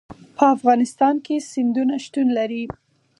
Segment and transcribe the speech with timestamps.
[0.35, 2.63] په افغانستان کې سیندونه شتون لري.